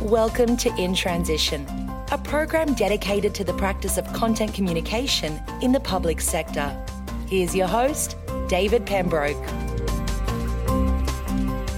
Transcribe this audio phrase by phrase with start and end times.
[0.00, 1.66] Welcome to In Transition,
[2.12, 6.76] a program dedicated to the practice of content communication in the public sector.
[7.26, 8.16] Here's your host,
[8.48, 9.42] David Pembroke.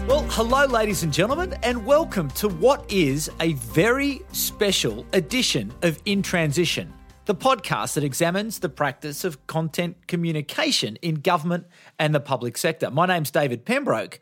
[0.06, 6.00] Well, hello, ladies and gentlemen, and welcome to what is a very special edition of
[6.04, 6.92] In Transition,
[7.24, 11.66] the podcast that examines the practice of content communication in government
[11.98, 12.90] and the public sector.
[12.90, 14.20] My name's David Pembroke.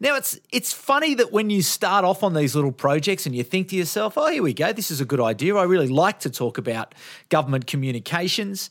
[0.00, 3.42] Now it's it's funny that when you start off on these little projects and you
[3.42, 4.72] think to yourself, "Oh, here we go.
[4.72, 5.56] This is a good idea.
[5.56, 6.94] I really like to talk about
[7.28, 8.70] government communications."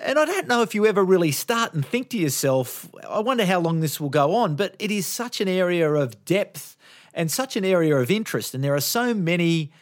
[0.00, 3.44] And I don't know if you ever really start and think to yourself, I wonder
[3.44, 6.76] how long this will go on, but it is such an area of depth
[7.12, 8.54] and such an area of interest.
[8.54, 9.72] And there are so many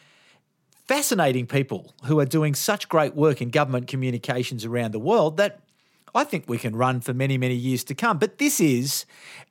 [0.86, 5.60] fascinating people who are doing such great work in government communications around the world that
[6.16, 8.18] I think we can run for many, many years to come.
[8.18, 9.04] But this is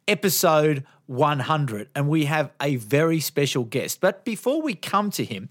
[0.08, 4.02] episode 100, and we have a very special guest.
[4.02, 5.50] But before we come to him,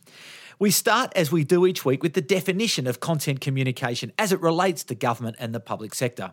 [0.58, 4.40] we start, as we do each week, with the definition of content communication as it
[4.40, 6.32] relates to government and the public sector.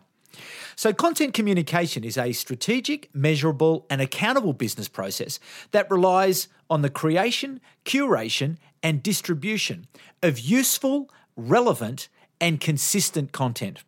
[0.76, 5.38] So, content communication is a strategic, measurable, and accountable business process
[5.72, 9.86] that relies on the creation, curation, and distribution
[10.22, 12.08] of useful, relevant,
[12.40, 13.84] and consistent content.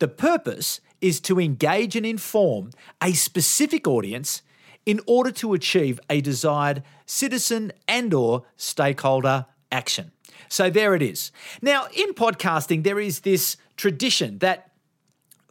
[0.00, 2.70] The purpose is to engage and inform
[3.02, 4.42] a specific audience
[4.86, 10.12] in order to achieve a desired citizen and or stakeholder action.
[10.48, 11.32] So there it is.
[11.62, 14.70] Now, in podcasting there is this tradition that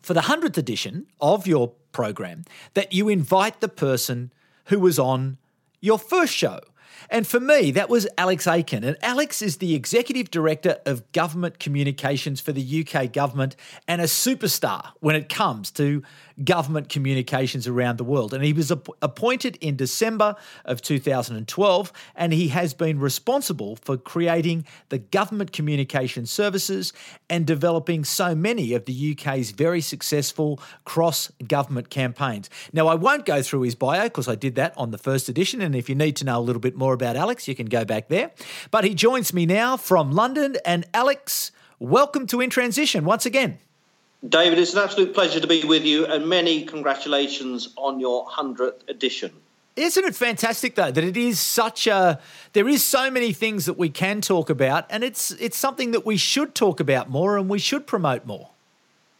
[0.02, 4.32] for the 100th edition of your program that you invite the person
[4.66, 5.38] who was on
[5.82, 6.60] your first show.
[7.10, 8.84] And for me, that was Alex Aiken.
[8.84, 13.56] And Alex is the Executive Director of Government Communications for the UK government
[13.88, 16.04] and a superstar when it comes to
[16.44, 18.34] government communications around the world.
[18.34, 20.36] And he was appointed in December
[20.66, 26.94] of 2012, and he has been responsible for creating the government communication services
[27.30, 32.50] and developing so many of the UK's very successful cross government campaigns.
[32.72, 35.62] Now, I won't go through his bio because I did that on the first edition,
[35.62, 37.84] and if you need to know a little bit more about Alex, you can go
[37.86, 38.32] back there.
[38.72, 43.60] But he joins me now from London, and Alex, welcome to In Transition once again.
[44.28, 48.88] David, it's an absolute pleasure to be with you, and many congratulations on your 100th
[48.88, 49.32] edition.
[49.76, 52.20] Isn't it fantastic though that it is such a
[52.54, 56.06] there is so many things that we can talk about and it's it's something that
[56.06, 58.52] we should talk about more and we should promote more.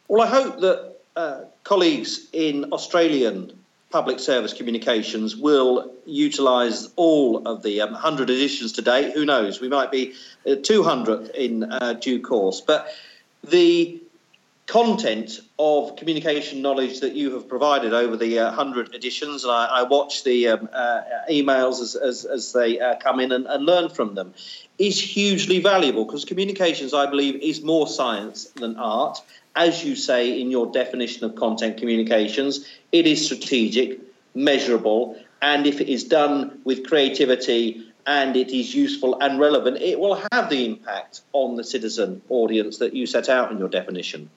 [0.06, 3.52] Well, I hope that uh, colleagues in Australian
[3.94, 9.12] public service communications will utilise all of the um, 100 editions to date.
[9.14, 9.60] Who knows?
[9.60, 12.88] We might be uh, 200 in uh, due course, but
[13.44, 14.02] the
[14.66, 19.44] content of communication knowledge that you have provided over the uh, 100 editions.
[19.44, 23.30] And I, I watch the um, uh, emails as, as, as they uh, come in
[23.30, 24.34] and, and, learn from them
[24.76, 29.20] is hugely valuable because communications, I believe, is more science than art.
[29.56, 34.00] As you say in your definition of content communications, it is strategic,
[34.34, 39.98] measurable, and if it is done with creativity and it is useful and relevant, it
[39.98, 44.28] will have the impact on the citizen audience that you set out in your definition.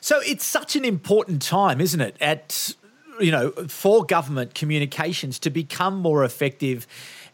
[0.00, 2.74] So it's such an important time, isn't it, at
[3.20, 6.86] you know, for government communications to become more effective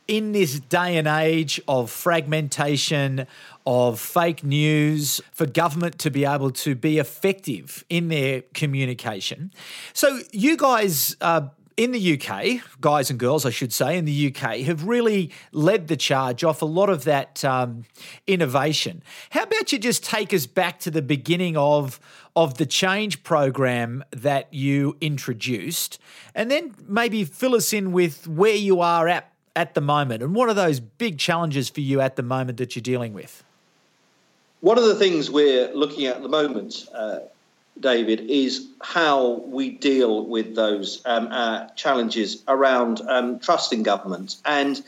[0.09, 3.27] in this day and age of fragmentation,
[3.67, 9.53] of fake news, for government to be able to be effective in their communication.
[9.93, 11.49] So, you guys uh,
[11.79, 15.87] in the UK, guys and girls, I should say, in the UK, have really led
[15.87, 17.85] the charge off a lot of that um,
[18.27, 19.01] innovation.
[19.31, 22.01] How about you just take us back to the beginning of
[22.35, 26.01] of the change program that you introduced,
[26.35, 30.37] and then maybe fill us in with where you are at at the moment, and
[30.37, 33.43] what are those big challenges for you at the moment that you're dealing with?
[34.61, 36.87] One of the things we're looking at at the moment.
[36.95, 37.19] Uh,
[37.81, 44.37] David, is how we deal with those um, uh, challenges around um, trust in government.
[44.45, 44.83] And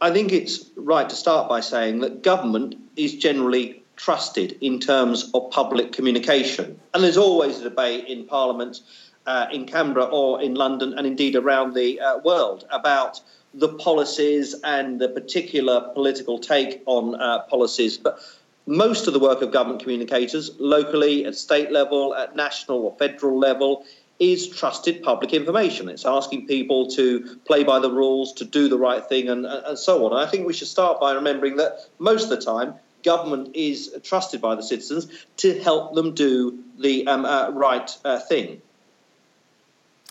[0.00, 5.30] I think it's right to start by saying that government is generally trusted in terms
[5.34, 6.80] of public communication.
[6.94, 8.80] And there's always a debate in Parliament,
[9.26, 13.20] uh, in Canberra or in London, and indeed around the uh, world about
[13.54, 17.98] the policies and the particular political take on uh, policies.
[17.98, 18.20] But
[18.66, 23.38] most of the work of government communicators, locally, at state level, at national or federal
[23.38, 23.84] level,
[24.20, 25.88] is trusted public information.
[25.88, 29.78] It's asking people to play by the rules, to do the right thing, and, and
[29.78, 30.12] so on.
[30.12, 33.96] And I think we should start by remembering that most of the time, government is
[34.02, 35.08] trusted by the citizens
[35.38, 38.60] to help them do the um, uh, right uh, thing.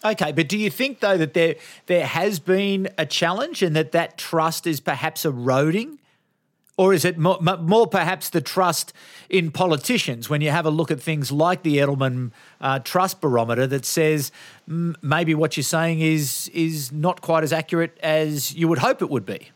[0.04, 1.56] Okay, but do you think though that there
[1.88, 6.00] there has been a challenge and that that trust is perhaps eroding?
[6.78, 8.94] Or is it more, more, perhaps the trust
[9.28, 12.32] in politicians when you have a look at things like the Edelman
[12.62, 14.32] uh, Trust Barometer that says
[14.70, 19.02] mm, maybe what you're saying is is not quite as accurate as you would hope
[19.02, 19.50] it would be?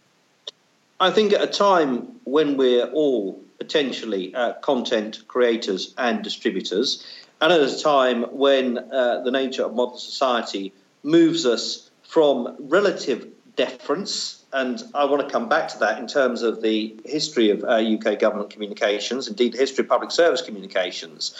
[0.99, 7.05] I think at a time when we're all potentially uh, content creators and distributors,
[7.43, 10.71] and at a time when uh, the nature of modern society
[11.03, 16.41] moves us from relative deference and I want to come back to that in terms
[16.41, 21.35] of the history of uh, UK government communications, indeed, the history of public service communications.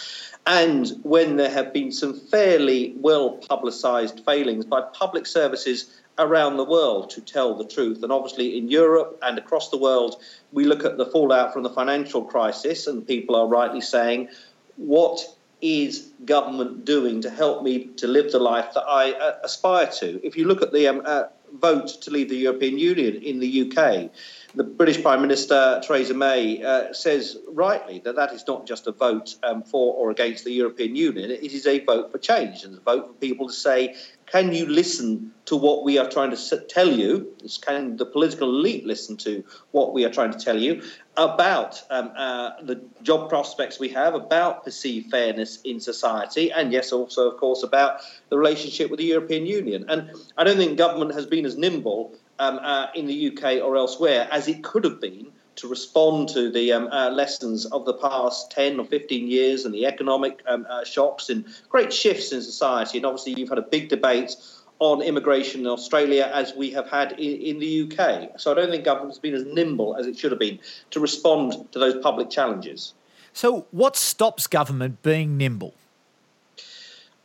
[0.48, 6.66] And when there have been some fairly well publicised failings by public services around the
[6.66, 8.04] world to tell the truth.
[8.04, 10.22] And obviously, in Europe and across the world,
[10.52, 14.30] we look at the fallout from the financial crisis, and people are rightly saying,
[14.76, 15.24] What
[15.64, 20.20] is government doing to help me to live the life that I uh, aspire to?
[20.26, 21.24] If you look at the um, uh,
[21.54, 24.12] vote to leave the European Union in the UK.
[24.56, 28.92] The British Prime Minister Theresa May uh, says rightly that that is not just a
[28.92, 32.78] vote um, for or against the European Union, it is a vote for change and
[32.78, 33.96] a vote for people to say,
[34.28, 37.36] can you listen to what we are trying to tell you?
[37.66, 40.84] Can the political elite listen to what we are trying to tell you
[41.18, 46.92] about um, uh, the job prospects we have, about perceived fairness in society, and yes,
[46.92, 49.86] also, of course, about the relationship with the European Union?
[49.90, 53.78] And I don't think government has been as nimble um, uh, in the UK or
[53.78, 57.94] elsewhere as it could have been to respond to the um, uh, lessons of the
[57.94, 62.42] past 10 or 15 years and the economic um, uh, shocks and great shifts in
[62.42, 62.98] society.
[62.98, 64.36] And obviously, you've had a big debate
[64.80, 68.40] on immigration in Australia as we have had in, in the UK.
[68.40, 70.60] So I don't think government has been as nimble as it should have been
[70.92, 72.94] to respond to those public challenges.
[73.32, 75.74] So, what stops government being nimble?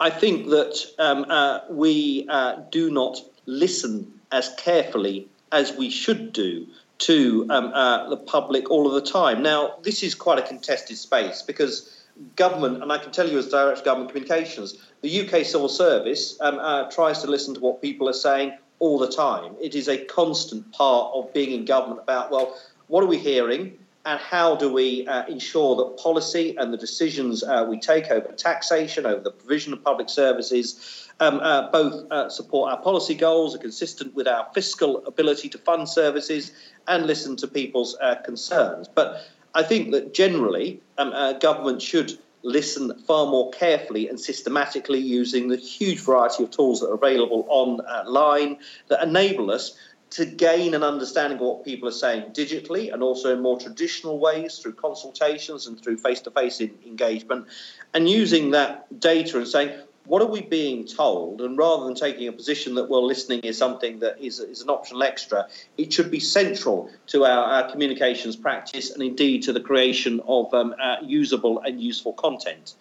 [0.00, 6.32] I think that um, uh, we uh, do not listen as carefully as we should
[6.32, 6.66] do
[6.98, 9.42] to um, uh, the public all of the time.
[9.42, 12.04] Now, this is quite a contested space because
[12.36, 16.36] government, and I can tell you as Director of Government Communications, the UK Civil Service
[16.40, 19.54] um, uh, tries to listen to what people are saying all the time.
[19.60, 22.56] It is a constant part of being in government about, well,
[22.88, 23.78] what are we hearing?
[24.08, 28.32] And how do we uh, ensure that policy and the decisions uh, we take over
[28.32, 33.54] taxation, over the provision of public services, um, uh, both uh, support our policy goals,
[33.54, 36.52] are consistent with our fiscal ability to fund services,
[36.86, 38.88] and listen to people's uh, concerns.
[38.88, 45.00] But I think that generally, um, uh, government should listen far more carefully and systematically
[45.00, 48.56] using the huge variety of tools that are available online
[48.88, 49.76] that enable us
[50.10, 54.18] to gain an understanding of what people are saying digitally and also in more traditional
[54.18, 57.46] ways through consultations and through face to face engagement,
[57.94, 59.70] and using that data and saying,
[60.08, 61.42] what are we being told?
[61.42, 64.70] And rather than taking a position that, well, listening is something that is, is an
[64.70, 65.46] optional extra,
[65.76, 70.52] it should be central to our, our communications practice and indeed to the creation of
[70.54, 72.74] um, uh, usable and useful content.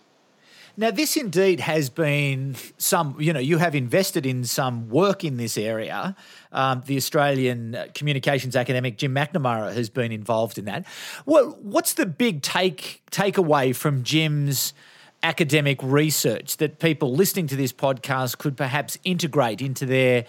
[0.79, 5.37] Now, this indeed has been some, you know, you have invested in some work in
[5.37, 6.15] this area.
[6.51, 10.85] Um, the Australian communications academic Jim Macnamara has been involved in that.
[11.25, 14.75] What, what's the big take takeaway from Jim's
[15.23, 20.25] academic research that people listening to this podcast could perhaps integrate into their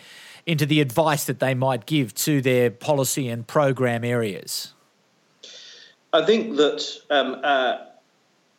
[0.47, 4.73] into the advice that they might give to their policy and program areas?
[6.11, 7.77] I think that um, uh,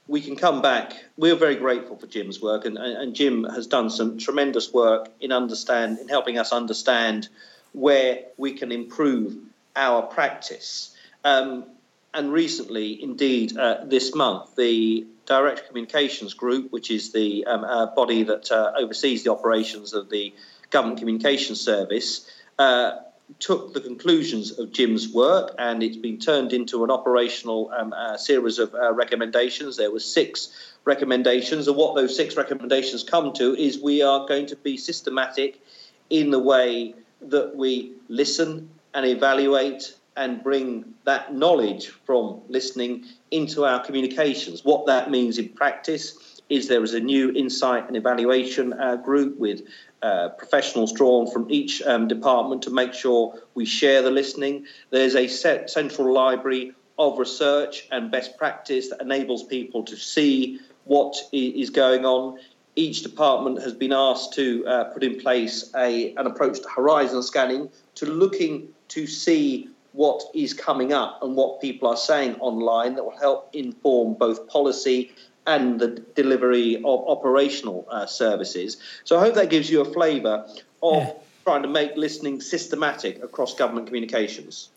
[0.10, 0.94] we can come back.
[1.18, 5.32] We're very grateful for Jim's work, and, and Jim has done some tremendous work in
[5.32, 7.30] understand in helping us understand
[7.74, 9.38] where we can improve
[9.76, 10.96] our practice.
[11.24, 11.66] Um,
[12.12, 17.86] and recently, indeed, uh, this month, the Direct Communications Group, which is the um, uh,
[17.86, 20.34] body that uh, oversees the operations of the
[20.72, 22.94] Government Communications Service, uh,
[23.38, 28.18] took the conclusions of Jim's work and it's been turned into an operational um, uh,
[28.18, 29.78] series of uh, recommendations.
[29.78, 34.48] There were six recommendations, and what those six recommendations come to is we are going
[34.48, 35.62] to be systematic
[36.10, 43.64] in the way that we listen and evaluate and bring that knowledge from listening into
[43.64, 44.66] our communications.
[44.66, 49.38] What that means in practice is there is a new insight and evaluation uh, group
[49.38, 49.62] with
[50.02, 54.66] uh, professionals drawn from each um, department to make sure we share the listening.
[54.92, 60.60] There's a set central library of research and best practice that enables people to see
[60.86, 62.40] what is going on.
[62.76, 67.24] Each department has been asked to uh, put in place a, an approach to horizon
[67.24, 72.96] scanning, to looking to see what is coming up and what people are saying online
[72.96, 75.12] that will help inform both policy
[75.50, 75.88] and the
[76.22, 78.78] delivery of operational uh, services.
[79.04, 80.46] So I hope that gives you a flavour
[80.84, 81.14] of yeah.
[81.44, 84.70] trying to make listening systematic across government communications.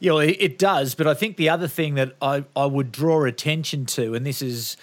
[0.00, 0.94] Yeah, well, it does.
[0.94, 4.42] But I think the other thing that I, I would draw attention to, and this
[4.42, 4.76] is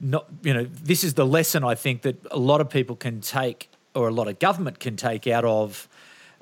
[0.00, 3.20] not, you know, this is the lesson I think that a lot of people can
[3.20, 5.88] take, or a lot of government can take out of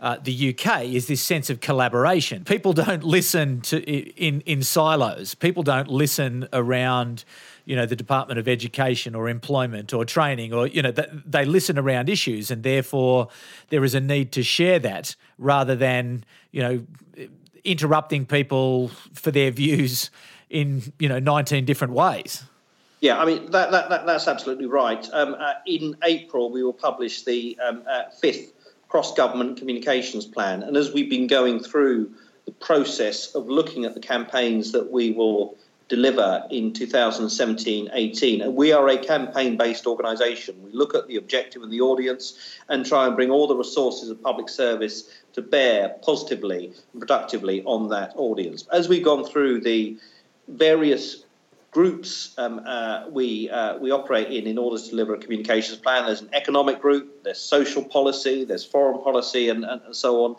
[0.00, 2.44] uh, the UK is this sense of collaboration.
[2.44, 5.34] People don't listen to in in silos.
[5.34, 7.24] People don't listen around,
[7.64, 11.78] you know, the Department of Education or Employment or Training, or you know, they listen
[11.78, 13.28] around issues, and therefore
[13.70, 17.28] there is a need to share that rather than you know
[17.64, 20.10] interrupting people for their views
[20.48, 22.44] in you know 19 different ways.
[23.00, 25.08] Yeah, I mean that, that, that that's absolutely right.
[25.12, 28.57] Um, uh, in April, we will publish the um, uh, fifth
[28.88, 30.62] cross government communications plan.
[30.62, 32.12] And as we've been going through
[32.46, 35.56] the process of looking at the campaigns that we will
[35.88, 41.16] deliver in 2017 18, and we are a campaign based organisation, we look at the
[41.16, 45.42] objective and the audience and try and bring all the resources of public service to
[45.42, 48.66] bear positively and productively on that audience.
[48.72, 49.98] As we've gone through the
[50.48, 51.24] various
[51.70, 56.06] groups um, uh, we uh, we operate in in order to deliver a communications plan.
[56.06, 60.36] There's an economic group, there's social policy, there's foreign policy, and, and, and so on.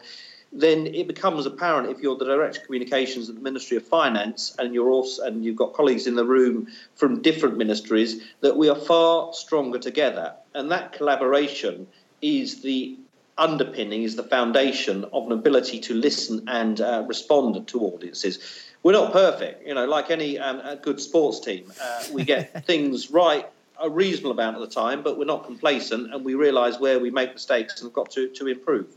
[0.51, 4.55] Then it becomes apparent if you're the director of communications at the Ministry of Finance
[4.57, 8.67] and you're also and you've got colleagues in the room from different ministries that we
[8.67, 11.85] are far stronger together, and that collaboration
[12.21, 12.97] is the
[13.37, 18.93] underpinning, is the foundation of an ability to listen and uh, respond to audiences we're
[18.93, 19.65] not perfect.
[19.67, 23.47] You know, like any um, good sports team, uh, we get things right
[23.81, 27.09] a reasonable amount of the time, but we're not complacent and we realise where we
[27.09, 28.87] make mistakes and have got to, to improve.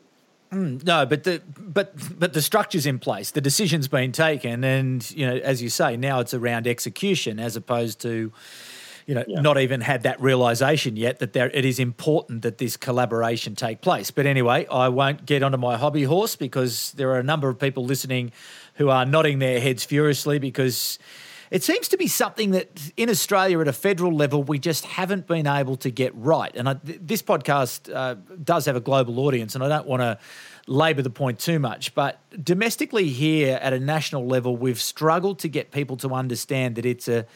[0.52, 3.30] Mm, no, but the but but the structure's in place.
[3.30, 7.56] The decision's been taken, and you know, as you say, now it's around execution as
[7.56, 8.32] opposed to
[9.06, 9.40] you know, yeah.
[9.40, 13.80] not even had that realization yet that there it is important that this collaboration take
[13.80, 14.10] place.
[14.10, 17.58] But anyway, I won't get onto my hobby horse because there are a number of
[17.58, 18.32] people listening
[18.74, 20.98] who are nodding their heads furiously because
[21.50, 25.26] it seems to be something that in Australia at a federal level we just haven't
[25.26, 26.50] been able to get right.
[26.54, 30.18] And I, this podcast uh, does have a global audience, and I don't want to
[30.66, 35.48] labour the point too much, but domestically here at a national level, we've struggled to
[35.48, 37.26] get people to understand that it's a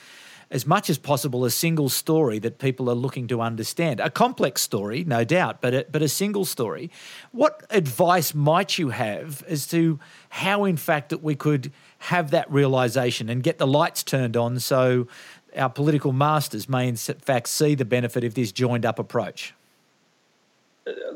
[0.51, 3.99] as much as possible a single story that people are looking to understand.
[4.01, 6.91] A complex story, no doubt, but a, but a single story.
[7.33, 9.99] What advice might you have as to
[10.29, 14.61] how, in fact, that we could have that realization and get the lights turned on
[14.61, 15.09] so
[15.57, 19.55] our political masters may, in fact, see the benefit of this joined up approach?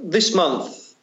[0.03, 0.95] This month,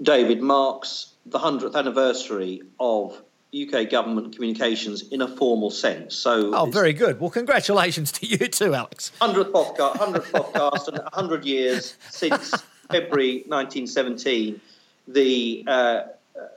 [0.00, 3.20] David, marks the 100th anniversary of
[3.64, 6.14] UK government communications in a formal sense.
[6.14, 7.20] So, oh, very good.
[7.20, 9.12] Well, congratulations to you too, Alex.
[9.20, 12.50] Hundredth podcast, hundredth podcast, and hundred years since
[12.90, 14.60] February 1917,
[15.08, 16.02] the uh,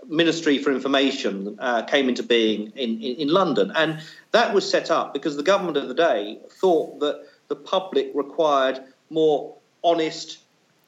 [0.07, 4.01] Ministry for Information uh, came into being in, in, in London, and
[4.31, 8.79] that was set up because the government of the day thought that the public required
[9.09, 10.39] more honest,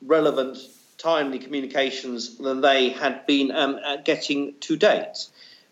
[0.06, 0.58] relevant,
[0.98, 5.28] timely communications than they had been um, uh, getting to date.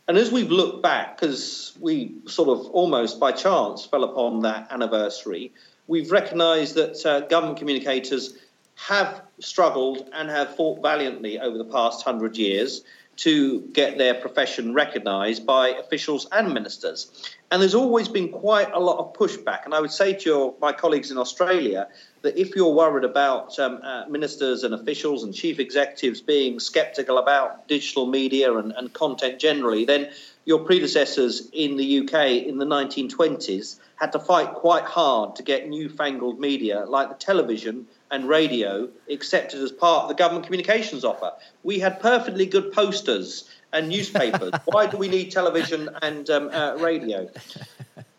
[0.10, 4.72] And as we've looked back, because we sort of almost by chance fell upon that
[4.72, 5.54] anniversary,
[5.86, 8.34] we've recognised that uh, government communicators
[8.74, 12.82] have struggled and have fought valiantly over the past hundred years
[13.20, 17.30] to get their profession recognised by officials and ministers.
[17.52, 19.66] And there's always been quite a lot of pushback.
[19.66, 21.90] And I would say to your, my colleagues in Australia
[22.22, 27.18] that if you're worried about um, uh, ministers and officials and chief executives being sceptical
[27.18, 30.12] about digital media and, and content generally, then
[30.46, 35.68] your predecessors in the UK in the 1920s had to fight quite hard to get
[35.68, 41.32] newfangled media like the television and radio accepted as part of the government communications offer.
[41.64, 44.54] We had perfectly good posters and newspapers.
[44.66, 47.30] Why do we need television and um, uh, radio?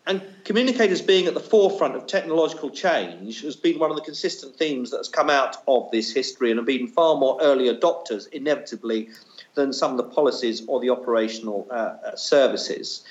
[0.07, 4.55] And communicators being at the forefront of technological change has been one of the consistent
[4.55, 8.27] themes that has come out of this history and have been far more early adopters,
[8.29, 9.09] inevitably,
[9.53, 13.03] than some of the policies or the operational uh, uh, services.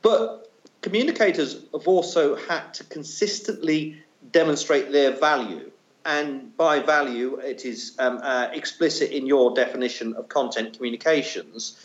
[0.00, 5.70] But communicators have also had to consistently demonstrate their value.
[6.06, 11.76] And by value, it is um, uh, explicit in your definition of content communications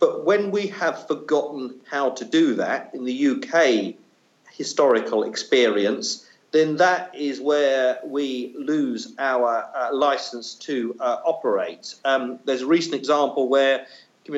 [0.00, 3.94] but when we have forgotten how to do that in the UK
[4.50, 11.94] historical experience, then that is where we lose our uh, license to uh, operate.
[12.04, 13.86] Um, there's a recent example where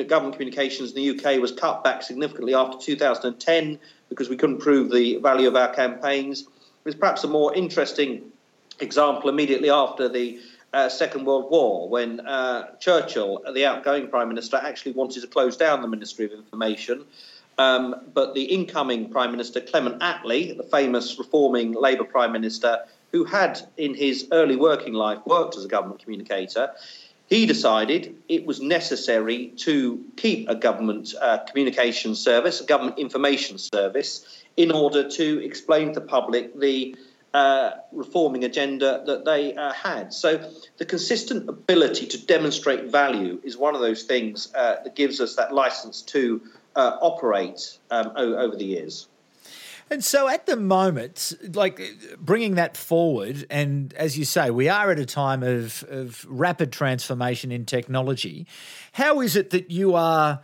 [0.07, 4.91] government communications in the UK was cut back significantly after 2010 because we couldn't prove
[4.91, 6.45] the value of our campaigns.
[6.83, 8.31] There's perhaps a more interesting
[8.79, 10.39] example immediately after the
[10.73, 15.55] uh, Second World War, when uh, Churchill, the outgoing Prime Minister, actually wanted to close
[15.55, 17.05] down the Ministry of Information.
[17.59, 22.79] Um, but the incoming Prime Minister, Clement Attlee, the famous reforming Labour Prime Minister,
[23.11, 26.71] who had in his early working life worked as a government communicator,
[27.27, 33.57] he decided it was necessary to keep a government uh, communication service, a government information
[33.59, 36.95] service, in order to explain to the public the
[37.33, 40.13] uh, reforming agenda that they uh, had.
[40.13, 45.19] So, the consistent ability to demonstrate value is one of those things uh, that gives
[45.19, 46.41] us that license to
[46.75, 49.07] uh, operate um, over the years.
[49.89, 51.79] And so at the moment, like
[52.17, 56.71] bringing that forward, and as you say, we are at a time of, of rapid
[56.71, 58.47] transformation in technology.
[58.93, 60.41] How is it that you are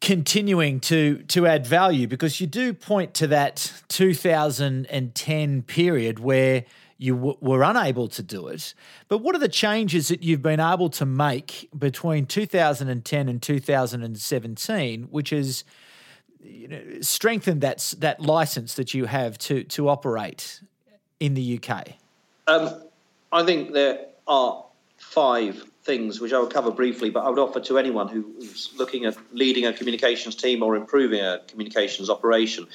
[0.00, 2.06] continuing to to add value?
[2.06, 6.64] Because you do point to that 2010 period where
[6.98, 8.74] you w- were unable to do it.
[9.08, 15.02] But what are the changes that you've been able to make between 2010 and 2017,
[15.10, 15.64] which is
[16.42, 20.60] you know, strengthened that that license that you have to to operate
[21.20, 21.94] in the UK?
[22.46, 22.82] Um,
[23.32, 24.64] I think there are
[24.98, 29.06] five things which I will cover briefly, but I would offer to anyone who's looking
[29.06, 32.66] at leading a communications team or improving a communications operation.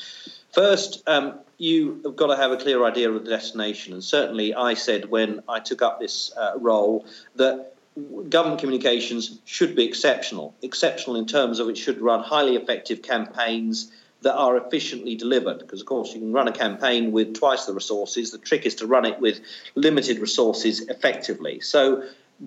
[0.53, 4.56] First, um, you have got to have a clear idea of the destination, and certainly
[4.56, 7.74] I said when I took up this uh, role that
[8.30, 10.56] government communications should be exceptional.
[10.62, 13.91] Exceptional in terms of it should run highly effective campaigns
[14.22, 15.60] that are efficiently delivered.
[15.60, 18.32] Because, of course, you can run a campaign with twice the resources.
[18.32, 19.41] The trick is to run it with
[19.75, 21.60] limited resources effectively.
[21.60, 22.03] So,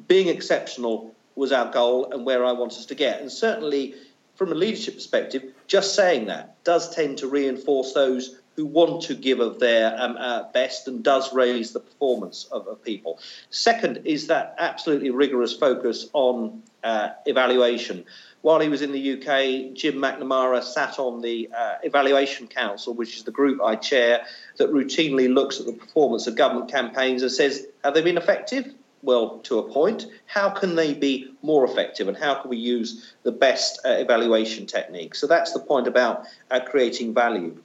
[0.08, 3.20] being exceptional was our goal and where I want us to get.
[3.20, 3.94] And certainly,
[4.36, 9.14] from a leadership perspective, just saying that does tend to reinforce those who want to
[9.14, 13.18] give of their um, uh, best and does raise the performance of, of, people.
[13.50, 18.04] Second is that absolutely rigorous focus on uh, evaluation.
[18.42, 23.16] While he was in the UK, Jim Macnamara sat on the uh, Evaluation Council, which
[23.16, 24.24] is the group I chair,
[24.58, 28.72] that routinely looks at the performance of government campaigns and says, have they been effective?
[29.04, 30.06] Well to a point.
[30.26, 34.66] How can they be more effective, and how can we use the best uh, evaluation
[34.66, 35.20] techniques?
[35.20, 37.56] So that's the point about uh, creating value.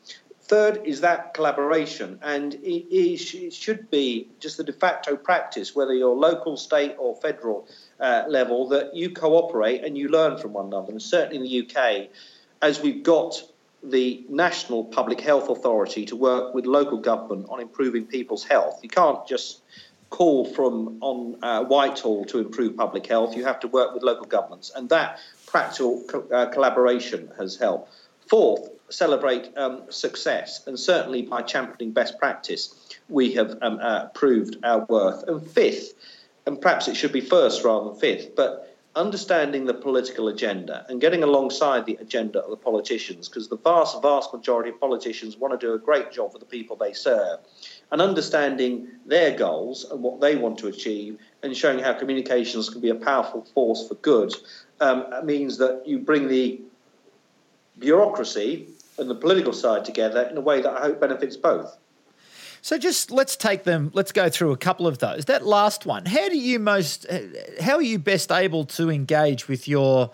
[0.50, 5.94] Third is that collaboration, and it, it, should be just the de facto practice, whether
[5.94, 7.68] you're local, state, or federal
[8.00, 10.92] uh, level, that you cooperate and you learn from one another.
[10.92, 12.10] And certainly in the UK,
[12.64, 13.44] as we've got
[13.84, 18.90] the National Public Health Authority to work with local government on improving people's health, you
[18.90, 19.62] can't just
[20.10, 23.36] call from on uh, Whitehall to improve public health.
[23.36, 27.92] You have to work with local governments, and that practical co- uh, collaboration has helped.
[28.28, 32.76] Fourth, celebrate um, success, and certainly by championing best practice,
[33.08, 35.24] we have um, uh, proved our worth.
[35.28, 35.94] And fifth,
[36.46, 41.00] and perhaps it should be first rather than fifth, but understanding the political agenda and
[41.00, 45.58] getting alongside the agenda of the politicians, because the vast, vast majority of politicians want
[45.58, 47.40] to do a great job for the people they serve,
[47.92, 52.82] and understanding their goals and what they want to achieve, and showing how communications can
[52.82, 54.34] be a powerful force for good,
[54.80, 56.62] um, means that you bring the
[57.80, 61.78] bureaucracy and the political side together in a way that I hope benefits both.
[62.62, 63.90] So just let's take them.
[63.94, 65.26] Let's go through a couple of those.
[65.26, 66.06] That last one.
[66.06, 67.06] How do you most?
[67.62, 70.12] How are you best able to engage with your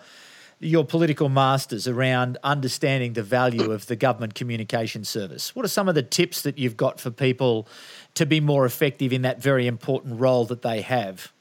[0.58, 5.54] your political masters around understanding the value of the government communication service?
[5.54, 7.68] What are some of the tips that you've got for people
[8.14, 11.32] to be more effective in that very important role that they have?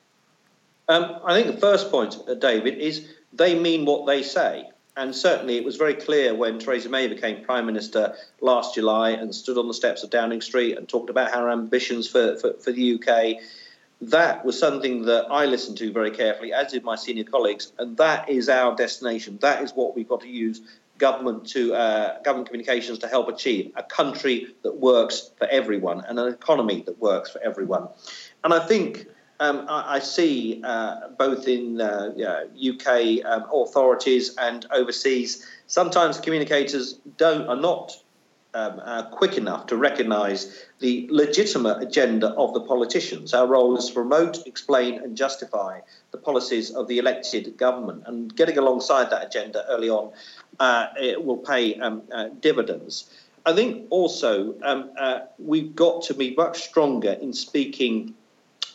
[0.88, 4.70] Um, I think the first point, uh, David, is they mean what they say.
[4.98, 9.36] And certainly, it was very clear when Theresa May became Prime Minister last July and
[9.36, 12.72] stood on the steps of Downing Street and talked about her ambitions for, for, for
[12.72, 13.42] the UK.
[14.02, 17.96] That was something that I listened to very carefully, as did my senior colleagues, and
[17.98, 19.38] that is our destination.
[19.42, 20.62] That is what we've got to use
[20.98, 26.20] government to uh, government communications to help achieve a country that works for everyone and
[26.20, 27.88] an economy that works for everyone.
[28.44, 29.08] And I think
[29.40, 35.46] um, I, I, see uh, both in uh, UK um, authorities and overseas.
[35.68, 38.02] Sometimes communicators don't are not
[38.56, 43.34] um, quick enough to recognise the legitimate agenda of the politicians.
[43.34, 48.04] Our role is to promote, explain, and justify the policies of the elected government.
[48.08, 50.14] And getting alongside that agenda early on,
[50.60, 53.10] uh, it will pay um, uh, dividends.
[53.46, 58.16] I think also um, uh, we've got to be much stronger in speaking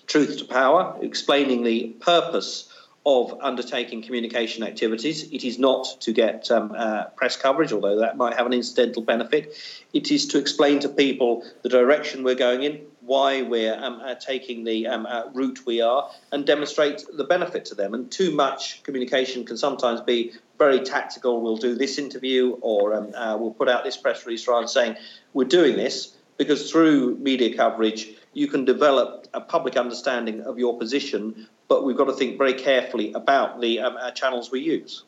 [0.07, 2.70] truth to power, explaining the purpose
[3.07, 5.23] of undertaking communication activities.
[5.33, 9.03] It is not to get um, uh, press coverage, although that might have an incidental
[9.03, 9.55] benefit.
[9.95, 14.17] It is to explain to people the direction we're going in, why we're um, uh,
[14.17, 17.95] taking the um, uh, route we are, and demonstrate the benefit to them.
[17.95, 21.41] And too much communication can sometimes be very tactical.
[21.41, 24.69] We'll do this interview, or um, uh, we'll put out this press release rather than
[24.69, 24.97] saying
[25.33, 30.79] we're doing this because through media coverage you can develop a public understanding of your
[30.79, 35.05] position, but we've got to think very carefully about the um, uh, channels we use.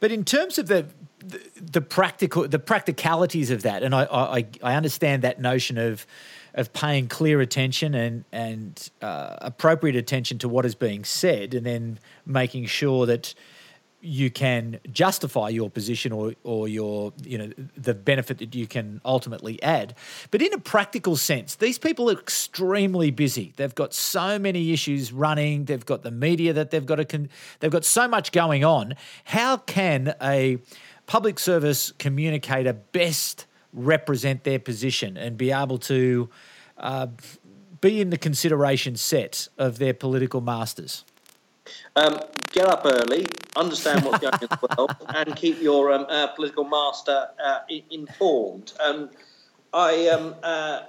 [0.00, 0.86] But in terms of the,
[1.20, 6.06] the, the practical the practicalities of that, and I, I, I understand that notion of
[6.54, 11.64] of paying clear attention and and uh, appropriate attention to what is being said, and
[11.64, 13.32] then making sure that
[14.04, 19.00] you can justify your position or or your you know the benefit that you can
[19.04, 19.94] ultimately add.
[20.30, 23.54] But in a practical sense these people are extremely busy.
[23.56, 25.64] They've got so many issues running.
[25.64, 28.94] They've got the media that they've got to con- they've got so much going on.
[29.24, 30.58] How can a
[31.06, 36.28] public service communicator best represent their position and be able to
[36.78, 37.08] uh,
[37.80, 41.04] be in the consideration set of their political masters
[41.96, 42.20] um,
[42.52, 43.26] get up early,
[43.56, 47.60] understand what's going on in the world, and keep your um, uh, political master uh,
[47.90, 48.72] informed.
[48.84, 49.10] Um,
[49.72, 50.82] I, um, uh,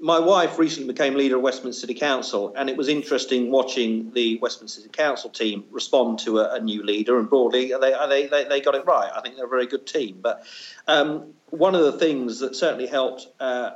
[0.00, 4.38] my wife recently became leader of Westminster City Council, and it was interesting watching the
[4.38, 7.18] Westminster City Council team respond to a, a new leader.
[7.18, 9.10] And broadly, they, they, they, got it right.
[9.14, 10.18] I think they're a very good team.
[10.20, 10.44] But
[10.88, 13.72] um, one of the things that certainly helped uh,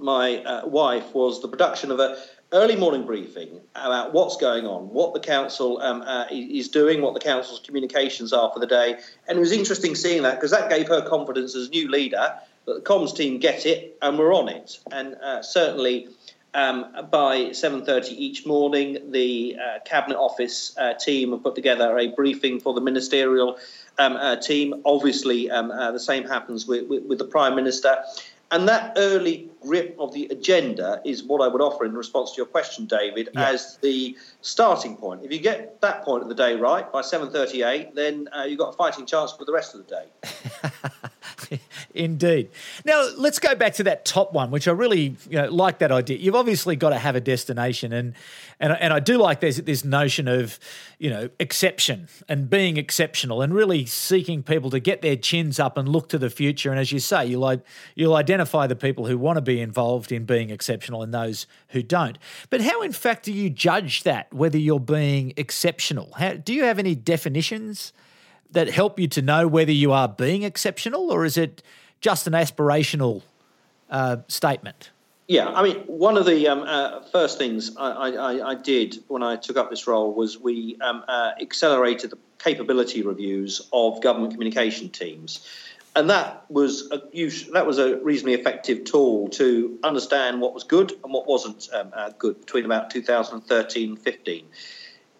[0.00, 2.16] my uh, wife was the production of a
[2.52, 7.14] early morning briefing about what's going on, what the council um, uh, is doing, what
[7.14, 8.98] the council's communications are for the day.
[9.26, 12.34] And it was interesting seeing that because that gave her confidence as new leader
[12.66, 14.78] that the comms team get it and we're on it.
[14.90, 16.08] And uh, certainly
[16.54, 22.08] um, by 7.30 each morning, the uh, Cabinet Office uh, team have put together a
[22.08, 23.58] briefing for the ministerial
[23.98, 24.82] um, uh, team.
[24.84, 28.04] Obviously, um, uh, the same happens with, with, with the Prime Minister.
[28.52, 32.36] And that early grip of the agenda is what I would offer in response to
[32.36, 33.48] your question, David, yeah.
[33.48, 35.24] as the starting point.
[35.24, 38.74] If you get that point of the day right by 7.38, then uh, you've got
[38.74, 40.02] a fighting chance for the rest of the
[41.50, 41.58] day.
[41.94, 42.50] Indeed.
[42.84, 45.92] Now let's go back to that top one, which I really you know, like that
[45.92, 46.18] idea.
[46.18, 48.14] You've obviously got to have a destination, and
[48.60, 50.58] and and I do like this this notion of
[50.98, 55.76] you know exception and being exceptional, and really seeking people to get their chins up
[55.76, 56.70] and look to the future.
[56.70, 57.62] And as you say, you'll
[57.94, 61.82] you'll identify the people who want to be involved in being exceptional and those who
[61.82, 62.18] don't.
[62.50, 66.12] But how, in fact, do you judge that whether you're being exceptional?
[66.18, 67.92] How, do you have any definitions?
[68.50, 71.62] That help you to know whether you are being exceptional, or is it
[72.02, 73.22] just an aspirational
[73.88, 74.90] uh, statement?
[75.28, 79.22] Yeah, I mean, one of the um, uh, first things I, I, I, did when
[79.22, 84.32] I took up this role was we um, uh, accelerated the capability reviews of government
[84.32, 85.46] communication teams,
[85.94, 86.98] and that was a
[87.52, 91.92] that was a reasonably effective tool to understand what was good and what wasn't um,
[91.92, 94.44] uh, good between about 2013 and 15.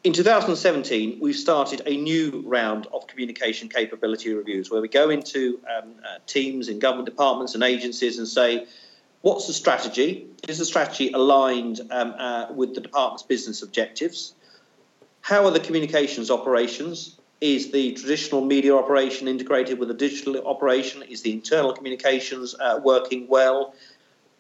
[0.05, 5.61] In 2017, we started a new round of communication capability reviews where we go into
[5.77, 8.67] um, uh, teams in government departments and agencies and say,
[9.23, 10.27] what's the strategy?
[10.49, 14.35] Is the strategy aligned um, uh, with the department's business objectives?
[15.23, 17.17] How are the communications operations?
[17.41, 21.03] Is the traditional media operation integrated with the digital operation?
[21.03, 23.75] Is the internal communications uh, working well?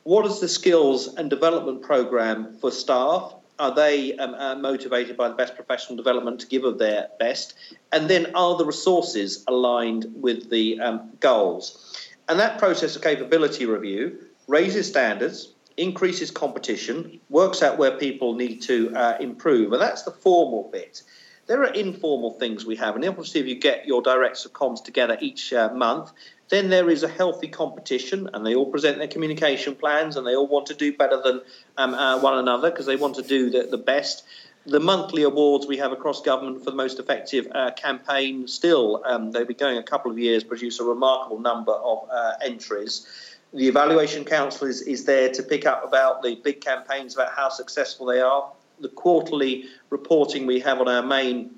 [0.04, 3.34] What is the skills and development program for staff?
[3.58, 7.54] Are they um, uh, motivated by the best professional development to give of their best?
[7.92, 11.96] And then are the resources aligned with the um, goals?
[12.28, 14.18] And that process of capability review
[14.52, 19.72] raises standards, increases competition, works out where people need to uh, improve.
[19.72, 21.02] And that's the formal bit.
[21.46, 24.84] There are informal things we have, and obviously, if you get your directors of comms
[24.84, 26.12] together each uh, month,
[26.50, 30.36] then there is a healthy competition, and they all present their communication plans, and they
[30.36, 31.40] all want to do better than
[31.78, 34.24] um, uh, one another because they want to do the, the, best.
[34.66, 39.32] The monthly awards we have across government for the most effective uh, campaign still, um,
[39.32, 43.31] they've been going a couple of years, produce a remarkable number of uh, entries.
[43.54, 47.50] The evaluation council is, is there to pick up about the big campaigns about how
[47.50, 48.50] successful they are.
[48.80, 51.50] The quarterly reporting we have on our main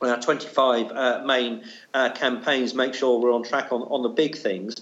[0.00, 1.62] on our 25 uh, main
[1.94, 4.74] uh, campaigns make sure we're on track on, on the big things.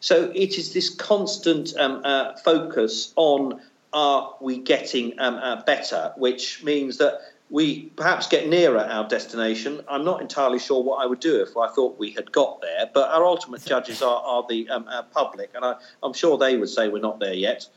[0.00, 3.60] So it is this constant um, uh, focus on
[3.92, 9.80] are we getting um, uh, better, which means that we perhaps get nearer our destination.
[9.88, 12.90] I'm not entirely sure what I would do if I thought we had got there,
[12.92, 16.68] but our ultimate judges are, are the um, public, and I, I'm sure they would
[16.68, 17.68] say we're not there yet.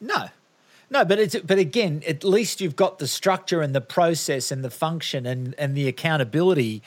[0.00, 0.28] No,
[0.90, 4.62] No, but it's but again, at least you've got the structure and the process and
[4.62, 6.82] the function and and the accountability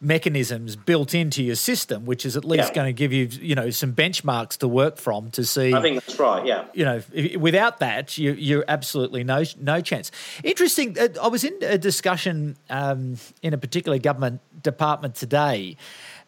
[0.00, 2.74] mechanisms built into your system, which is at least yeah.
[2.74, 5.74] going to give you, you know, some benchmarks to work from to see.
[5.74, 6.44] I think that's right.
[6.46, 6.64] Yeah.
[6.72, 10.10] You know, if, without that, you, you're absolutely no no chance.
[10.42, 10.98] Interesting.
[10.98, 15.76] Uh, I was in a discussion um, in a particular government department today,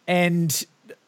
[0.07, 0.65] and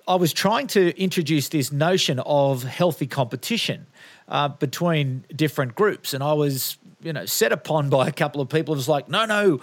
[0.08, 3.86] I was trying to introduce this notion of healthy competition
[4.28, 8.49] uh, between different groups, and I was you know set upon by a couple of
[8.49, 8.73] people.
[8.73, 9.60] It was like, no, no,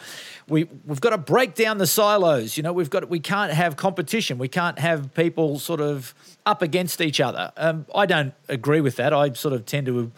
[0.48, 2.56] we we've got to break down the silos.
[2.56, 4.38] You know, we've got we can't have competition.
[4.38, 6.14] We can't have people sort of
[6.46, 7.52] up against each other.
[7.56, 9.12] Um, I don't agree with that.
[9.12, 10.12] I sort of tend to.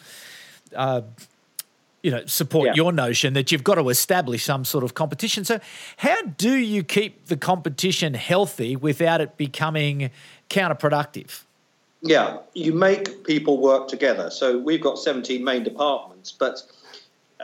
[0.75, 1.03] Uh,
[2.03, 2.73] you know, support yeah.
[2.75, 5.43] your notion that you've got to establish some sort of competition.
[5.43, 5.59] So,
[5.97, 10.11] how do you keep the competition healthy without it becoming
[10.51, 11.45] counterproductive?
[12.05, 14.29] Yeah, you make people work together.
[14.29, 16.63] So we've got 17 main departments, but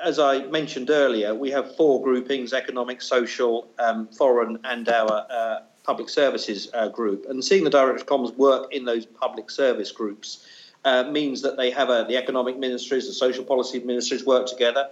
[0.03, 5.61] as I mentioned earlier, we have four groupings economic, social, um, foreign, and our uh,
[5.83, 7.27] public services uh, group.
[7.29, 10.47] And seeing the Director of Comms work in those public service groups
[10.85, 14.89] uh, means that they have a, the economic ministries, the social policy ministries work together.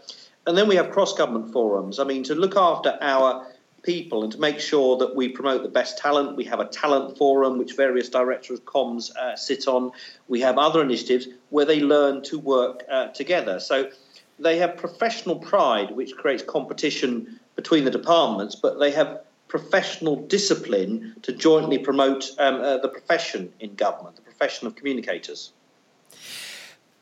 [0.47, 1.99] And then we have cross government forums.
[1.99, 3.47] I mean, to look after our
[3.83, 6.37] people and to make sure that we promote the best talent.
[6.37, 9.93] We have a talent forum which various directors of comms uh, sit on.
[10.27, 13.61] We have other initiatives where they learn to work uh, together.
[13.61, 13.91] So
[14.39, 21.15] they have professional pride, which creates competition between the departments, but they have professional discipline
[21.23, 25.53] to jointly promote um, uh, the profession in government, the profession of communicators.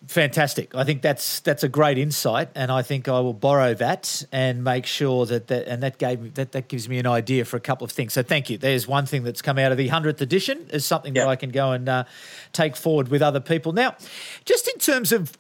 [0.07, 0.73] Fantastic.
[0.75, 4.63] I think that's that's a great insight, and I think I will borrow that and
[4.63, 7.61] make sure that that and that gave that that gives me an idea for a
[7.61, 8.13] couple of things.
[8.13, 8.57] So thank you.
[8.57, 11.25] There's one thing that's come out of the hundredth edition is something yeah.
[11.25, 12.05] that I can go and uh,
[12.53, 13.73] take forward with other people.
[13.73, 13.97] Now,
[14.45, 15.37] just in terms of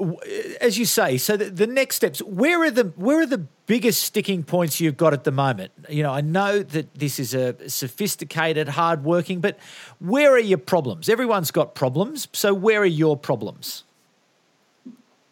[0.60, 2.20] as you say, so the, the next steps.
[2.20, 5.72] Where are the where are the biggest sticking points you've got at the moment?
[5.88, 9.58] You know, I know that this is a sophisticated, hard working, but
[10.00, 11.08] where are your problems?
[11.08, 12.26] Everyone's got problems.
[12.32, 13.84] So where are your problems?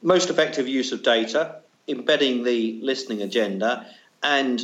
[0.05, 1.57] Most effective use of data,
[1.89, 3.87] embedding the listening agenda,
[4.23, 4.61] and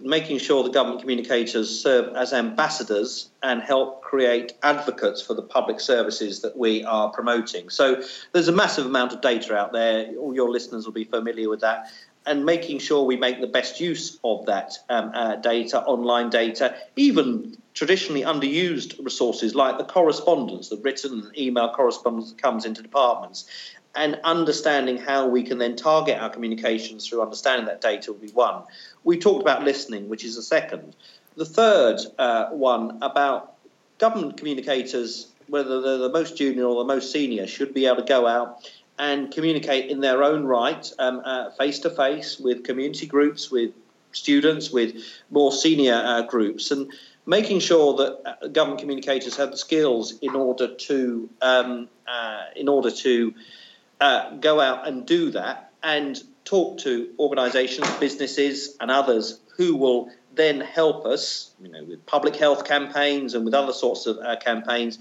[0.00, 5.78] making sure the government communicators serve as ambassadors and help create advocates for the public
[5.78, 7.70] services that we are promoting.
[7.70, 10.08] So there's a massive amount of data out there.
[10.18, 11.90] All your listeners will be familiar with that.
[12.26, 16.74] And making sure we make the best use of that um, uh, data, online data,
[16.96, 23.46] even traditionally underused resources like the correspondence, the written email correspondence that comes into departments,
[23.94, 28.30] and understanding how we can then target our communications through understanding that data will be
[28.32, 28.62] one.
[29.04, 30.96] We talked about listening, which is the second.
[31.36, 33.54] The third uh, one about
[33.98, 38.02] government communicators, whether they're the most junior or the most senior, should be able to
[38.02, 40.90] go out and communicate in their own right,
[41.58, 43.72] face to face with community groups, with
[44.12, 44.96] students, with
[45.30, 46.92] more senior uh, groups, and
[47.26, 52.68] making sure that uh, government communicators have the skills in order to um, uh, in
[52.68, 53.34] order to
[54.04, 60.10] uh, go out and do that and talk to organisations, businesses, and others who will
[60.34, 64.36] then help us, you know, with public health campaigns and with other sorts of uh,
[64.36, 64.98] campaigns.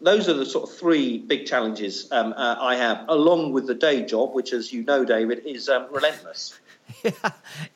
[0.00, 3.74] Those are the sort of three big challenges um, uh, I have, along with the
[3.74, 6.58] day job, which, as you know, David, is um, relentless.
[7.04, 7.12] Yeah,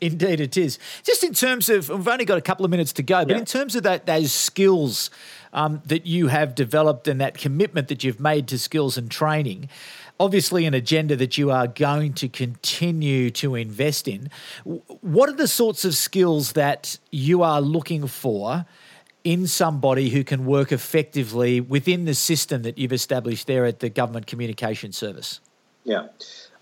[0.00, 0.78] indeed it is.
[1.02, 3.38] Just in terms of, we've only got a couple of minutes to go, but yeah.
[3.38, 5.10] in terms of that, those skills
[5.52, 9.68] um, that you have developed and that commitment that you've made to skills and training,
[10.22, 14.30] obviously an agenda that you are going to continue to invest in.
[14.62, 18.64] What are the sorts of skills that you are looking for
[19.24, 23.88] in somebody who can work effectively within the system that you've established there at the
[23.88, 25.40] Government Communication Service?
[25.82, 26.06] Yeah.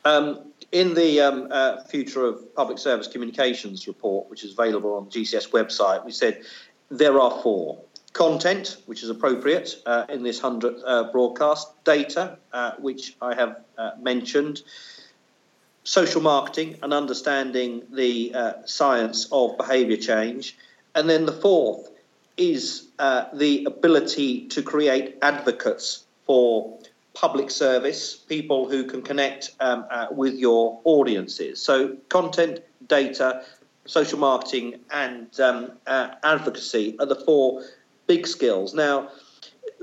[0.06, 0.40] Um,
[0.72, 5.50] in the um, uh, Future of Public Service Communications report, which is available on GCS
[5.50, 6.44] website, we said
[6.90, 12.72] there are four content, which is appropriate uh, in this 100th uh, broadcast, data, uh,
[12.78, 14.62] which I have uh, mentioned,
[15.84, 20.56] social marketing and understanding the uh, science of behaviour change.
[20.94, 21.88] And then the fourth
[22.36, 26.78] is uh, the ability to create advocates for
[27.14, 31.60] public service, people who can connect um, with your audiences.
[31.60, 33.44] So, content, data,
[33.84, 37.62] social marketing, and um, advocacy are the four
[38.10, 38.74] big skills.
[38.74, 39.08] Now,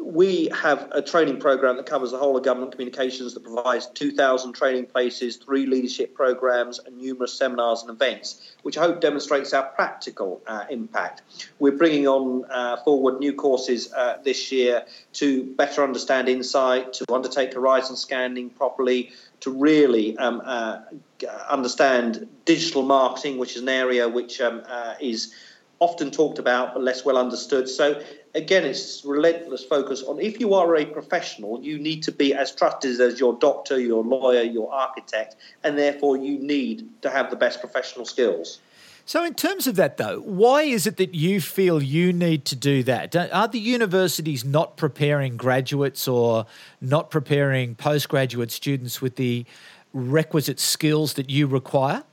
[0.04, 4.52] we have a training program that covers the whole of government communications that provides 2,000
[4.52, 9.64] training places, three leadership programs, and numerous seminars and events, which I hope demonstrates our
[9.64, 11.22] practical uh, impact.
[11.60, 17.06] We're bringing on uh, forward new courses uh, this year to better understand insight, to
[17.14, 20.80] undertake horizon scanning properly, to really um, uh,
[21.50, 25.34] understand digital marketing, which is an area which um, uh, is
[25.80, 27.70] often talked about but less well understood.
[27.70, 28.02] So
[28.36, 32.54] again, it's relentless focus on if you are a professional, you need to be as
[32.54, 37.36] trusted as your doctor, your lawyer, your architect, and therefore you need to have the
[37.36, 38.60] best professional skills.
[39.06, 42.58] So, in terms of that, though, why is it that you feel you need to
[42.58, 43.16] do that?
[43.16, 46.46] Are the universities not preparing graduates or
[46.82, 49.46] not preparing postgraduate students with the
[49.94, 52.04] requisite skills that you require?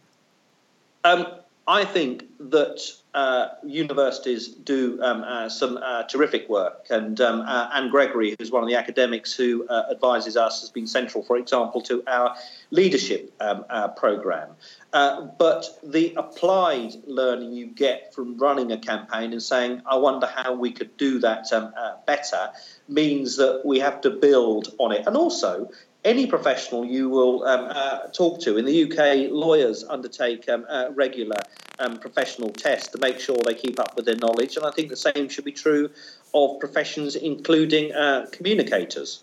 [1.02, 1.26] Um,
[1.66, 2.80] I think that
[3.14, 8.50] uh, universities do um, uh, some uh, terrific work, and um, uh, Anne Gregory, who's
[8.50, 12.34] one of the academics who uh, advises us, has been central, for example, to our
[12.70, 14.50] leadership um, uh, program.
[14.92, 20.54] but the applied learning you get from running a campaign and saying, "I wonder how
[20.54, 21.72] we could do that um,
[22.06, 22.50] better,"
[22.88, 25.70] means that we have to build on it, and also
[26.04, 28.56] any professional you will um, uh, talk to.
[28.58, 31.36] In the UK, lawyers undertake um, uh, regular
[31.78, 34.90] um, professional tests to make sure they keep up with their knowledge, and I think
[34.90, 35.90] the same should be true
[36.34, 39.22] of professions, including uh, communicators.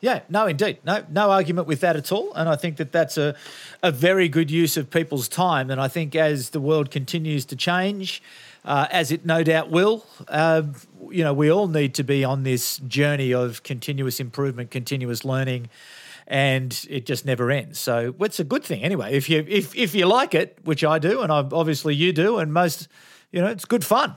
[0.00, 3.16] Yeah, no, indeed, no, no argument with that at all, and I think that that's
[3.16, 3.34] a,
[3.82, 5.70] a very good use of people's time.
[5.70, 8.22] And I think as the world continues to change,
[8.64, 10.62] uh, as it no doubt will, uh,
[11.10, 15.68] you know, we all need to be on this journey of continuous improvement, continuous learning,
[16.26, 17.78] and it just never ends.
[17.78, 19.14] So it's a good thing anyway.
[19.14, 22.38] If you if if you like it, which I do, and I, obviously you do,
[22.38, 22.88] and most,
[23.32, 24.14] you know, it's good fun.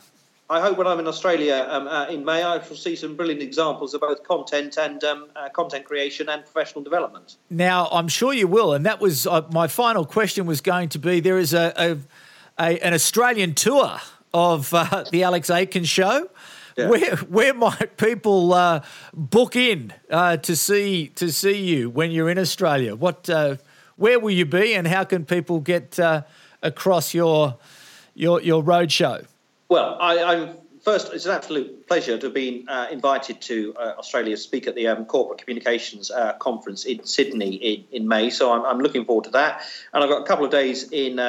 [0.49, 3.41] I hope when I'm in Australia um, uh, in May, I will see some brilliant
[3.41, 7.36] examples of both content and um, uh, content creation and professional development.
[7.49, 10.99] Now, I'm sure you will, and that was uh, my final question was going to
[10.99, 11.97] be: there is a, a,
[12.57, 13.99] a an Australian tour
[14.33, 16.29] of uh, the Alex Aiken Show.
[16.77, 16.89] Yeah.
[16.89, 18.81] Where where might people uh,
[19.13, 22.95] book in uh, to see to see you when you're in Australia?
[22.95, 23.57] What uh,
[23.95, 26.21] where will you be, and how can people get uh,
[26.61, 27.57] across your
[28.13, 29.21] your your road show?
[29.69, 30.57] Well, I, am
[30.88, 31.12] first.
[31.12, 34.76] It's an absolute pleasure to have been uh, invited to uh, Australia to speak at
[34.76, 38.30] the um, Corporate Communications Conference in Sydney in, in May.
[38.30, 39.63] So I'm, I'm, looking forward to that.
[39.91, 41.19] And I've got a couple of days in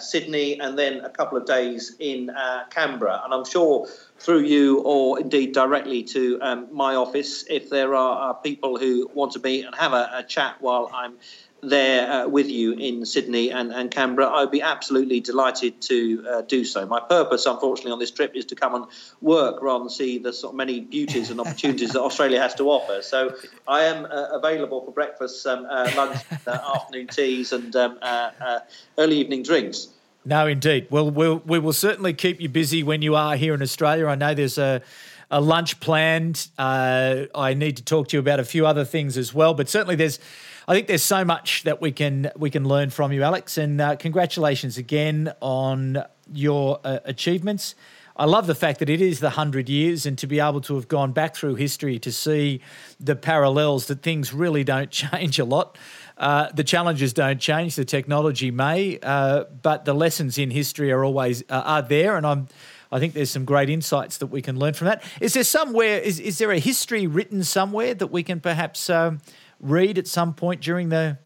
[0.00, 2.30] Sydney, and then a couple of days in
[2.70, 3.22] Canberra.
[3.24, 3.88] And I'm sure
[4.20, 9.32] through you or indeed directly to um, my office if there are, people who want
[9.32, 11.14] to meet and have a, a chat while I'm
[11.62, 16.40] there uh, with you in Sydney and, and Canberra, I'd be absolutely delighted to uh,
[16.42, 16.86] do so.
[16.86, 18.86] My purpose, unfortunately, on this trip is to come and
[19.20, 22.70] work rather than see the sort of many beauties and opportunities that Australia has to
[22.70, 23.02] offer.
[23.02, 23.34] So
[23.66, 28.60] I am uh, available for breakfast, um, uh, lunch, uh, afternoon teas, and um, uh,
[28.96, 29.88] early evening drinks.
[30.24, 30.88] No, indeed.
[30.90, 34.06] Well, we'll we will certainly keep you busy when you are here in Australia.
[34.06, 34.82] I know there's a
[35.30, 36.48] a lunch planned.
[36.58, 39.68] Uh, I need to talk to you about a few other things as well, but
[39.68, 40.18] certainly there's.
[40.66, 43.56] I think there's so much that we can we can learn from you, Alex.
[43.56, 47.74] And uh, congratulations again on your uh, achievements.
[48.18, 50.74] I love the fact that it is the 100 years and to be able to
[50.74, 52.60] have gone back through history to see
[52.98, 55.78] the parallels that things really don't change a lot.
[56.16, 61.04] Uh, the challenges don't change, the technology may, uh, but the lessons in history are
[61.04, 62.48] always uh, are there, and I'm.
[62.90, 65.02] I think there's some great insights that we can learn from that.
[65.20, 65.98] Is there somewhere?
[65.98, 69.20] Is is there a history written somewhere that we can perhaps um,
[69.60, 71.18] read at some point during the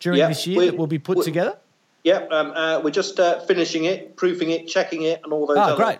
[0.00, 1.56] during yeah, this year we, that will be put we, together?
[2.02, 5.56] Yeah, um, uh, we're just uh, finishing it, proofing it, checking it, and all those.
[5.56, 5.98] Oh, other, great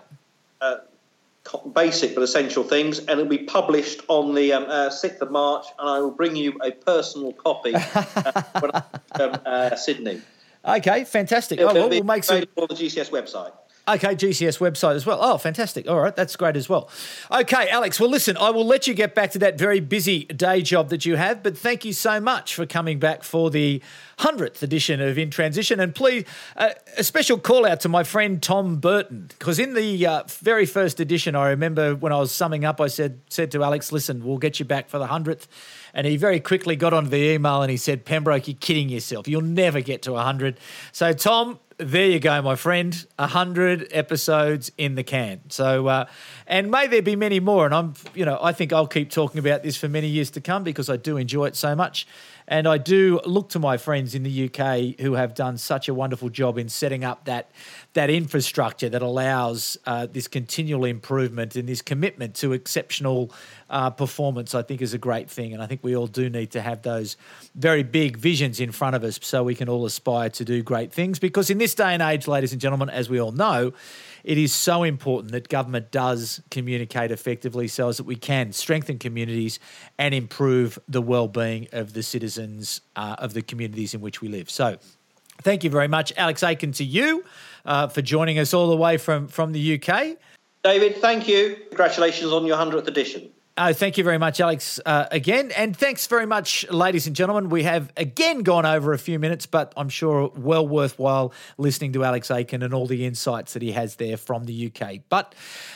[1.73, 5.65] basic but essential things, and it'll be published on the um, uh, 6th of March,
[5.77, 10.21] and I will bring you a personal copy uh, when I'm um, uh, Sydney.
[10.67, 11.59] Okay, fantastic.
[11.59, 12.37] It'll, oh, well, we'll make some.
[12.55, 13.51] On the GCS website.
[13.87, 15.19] Okay, GCS website as well.
[15.21, 15.87] Oh, fantastic.
[15.87, 16.89] All right, that's great as well.
[17.31, 20.63] Okay, Alex, well, listen, I will let you get back to that very busy day
[20.63, 23.83] job that you have, but thank you so much for coming back for the
[24.17, 25.79] 100th edition of In Transition.
[25.79, 30.07] And please, uh, a special call out to my friend Tom Burton, because in the
[30.07, 33.63] uh, very first edition, I remember when I was summing up, I said, said to
[33.63, 35.45] Alex, listen, we'll get you back for the 100th.
[35.93, 39.27] And he very quickly got onto the email and he said, Pembroke, you're kidding yourself.
[39.27, 40.59] You'll never get to 100.
[40.91, 43.05] So, Tom, there you go, my friend.
[43.19, 45.41] A hundred episodes in the can.
[45.49, 46.05] So, uh,
[46.47, 47.65] and may there be many more.
[47.65, 50.41] And I'm, you know, I think I'll keep talking about this for many years to
[50.41, 52.07] come because I do enjoy it so much.
[52.47, 55.93] And I do look to my friends in the UK who have done such a
[55.93, 57.49] wonderful job in setting up that
[57.93, 63.31] that infrastructure that allows uh, this continual improvement and this commitment to exceptional
[63.69, 65.53] uh, performance, I think, is a great thing.
[65.53, 67.17] And I think we all do need to have those
[67.55, 70.93] very big visions in front of us so we can all aspire to do great
[70.93, 71.19] things.
[71.19, 73.73] Because in this day and age, ladies and gentlemen, as we all know,
[74.23, 78.99] it is so important that government does communicate effectively so as that we can strengthen
[78.99, 79.59] communities
[79.97, 84.49] and improve the well-being of the citizens uh, of the communities in which we live.
[84.49, 84.77] So
[85.41, 87.23] thank you very much, Alex Aiken, to you
[87.65, 90.17] uh, for joining us all the way from, from the UK.
[90.63, 91.57] David, thank you.
[91.69, 93.29] Congratulations on your 100th edition.
[93.57, 95.49] Oh, thank you very much, Alex, uh, again.
[95.51, 97.47] And thanks very much, ladies and gentlemen.
[97.47, 102.03] We have again gone over a few minutes, but I'm sure well worthwhile listening to
[102.03, 104.99] Alex Aiken and all the insights that he has there from the UK.
[105.07, 105.35] But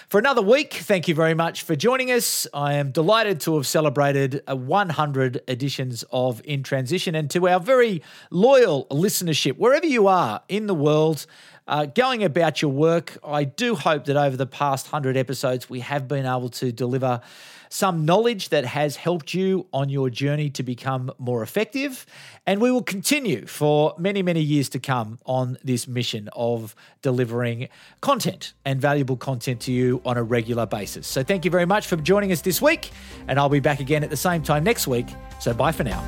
[0.10, 2.46] for another week, thank you very much for joining us.
[2.54, 8.02] I am delighted to have celebrated 100 editions of In Transition and to our very
[8.30, 11.26] loyal listenership, wherever you are in the world.
[11.66, 15.82] Uh, going about your work, I do hope that over the past 100 episodes, we
[15.82, 17.22] have been able to deliver
[17.70, 22.06] some knowledge that has helped you on your journey to become more effective.
[22.46, 27.70] And we will continue for many, many years to come on this mission of delivering
[28.02, 31.08] content and valuable content to you on a regular basis.
[31.08, 32.92] So thank you very much for joining us this week.
[33.28, 35.08] And I'll be back again at the same time next week.
[35.40, 36.04] So bye for now.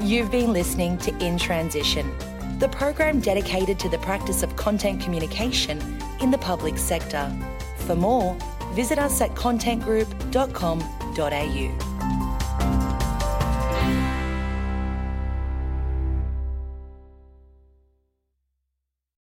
[0.00, 2.16] You've been listening to In Transition,
[2.60, 5.80] the program dedicated to the practice of content communication
[6.20, 7.32] in the public sector.
[7.78, 8.36] For more,
[8.72, 11.97] visit us at contentgroup.com.au.